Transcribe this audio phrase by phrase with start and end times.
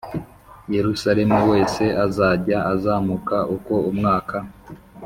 [0.75, 4.37] Yerusalemu wese azajya azamuka uko umwaka